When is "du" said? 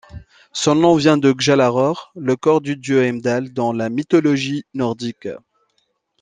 2.61-2.75